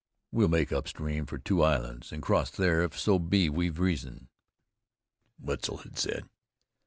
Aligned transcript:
"We'll 0.31 0.47
make 0.47 0.71
up 0.71 0.87
stream 0.87 1.27
fer 1.27 1.37
Two 1.37 1.61
Islands, 1.61 2.11
an' 2.11 2.21
cross 2.21 2.49
there 2.49 2.81
if 2.81 2.97
so 2.99 3.19
be 3.19 3.51
we've 3.51 3.77
reason," 3.79 4.29
Wetzel 5.39 5.77
had 5.85 5.99
said. 5.99 6.27